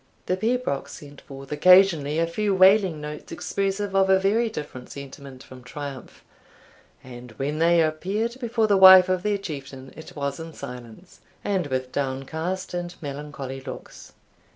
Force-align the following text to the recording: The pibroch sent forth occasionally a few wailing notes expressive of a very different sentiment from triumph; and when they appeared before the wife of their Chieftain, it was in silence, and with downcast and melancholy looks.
The 0.25 0.35
pibroch 0.35 0.87
sent 0.87 1.21
forth 1.21 1.51
occasionally 1.51 2.17
a 2.17 2.25
few 2.25 2.55
wailing 2.55 2.99
notes 3.01 3.31
expressive 3.31 3.95
of 3.95 4.09
a 4.09 4.17
very 4.19 4.49
different 4.49 4.89
sentiment 4.89 5.43
from 5.43 5.63
triumph; 5.63 6.23
and 7.03 7.29
when 7.33 7.59
they 7.59 7.81
appeared 7.83 8.39
before 8.41 8.65
the 8.65 8.77
wife 8.77 9.09
of 9.09 9.21
their 9.21 9.37
Chieftain, 9.37 9.93
it 9.95 10.15
was 10.15 10.39
in 10.39 10.53
silence, 10.53 11.19
and 11.43 11.67
with 11.67 11.91
downcast 11.91 12.73
and 12.73 12.95
melancholy 12.99 13.61
looks. 13.61 14.13